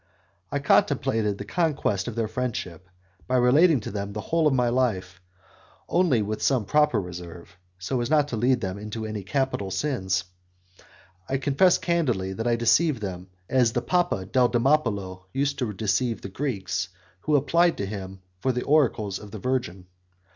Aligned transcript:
I 0.51 0.57
completed 0.57 1.37
the 1.37 1.45
conquest 1.45 2.07
of 2.07 2.15
their 2.15 2.27
friendship 2.27 2.89
by 3.27 3.35
relating 3.35 3.79
to 3.81 3.91
them 3.91 4.13
the 4.13 4.19
whole 4.21 4.47
of 4.47 4.53
my 4.55 4.67
life, 4.69 5.21
only 5.87 6.23
with 6.23 6.41
some 6.41 6.65
proper 6.65 6.99
reserve, 6.99 7.55
so 7.77 8.01
as 8.01 8.09
not 8.09 8.27
to 8.29 8.35
lead 8.35 8.61
them 8.61 8.79
into 8.79 9.05
any 9.05 9.21
capital 9.21 9.69
sins. 9.69 10.23
I 11.29 11.37
confess 11.37 11.77
candidly 11.77 12.33
that 12.33 12.47
I 12.47 12.55
deceived 12.55 12.99
them, 12.99 13.27
as 13.47 13.73
the 13.73 13.83
Papa 13.83 14.25
Deldimopulo 14.25 15.25
used 15.33 15.59
to 15.59 15.71
deceive 15.71 16.21
the 16.21 16.29
Greeks 16.29 16.89
who 17.19 17.35
applied 17.35 17.77
to 17.77 17.85
him 17.85 18.21
for 18.39 18.51
the 18.51 18.63
oracles 18.63 19.19
of 19.19 19.29
the 19.29 19.37
Virgin. 19.37 19.85